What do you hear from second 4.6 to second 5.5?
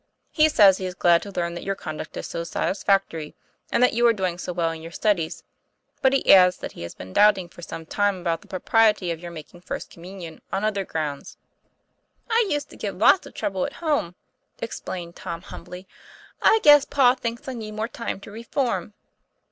in your studies;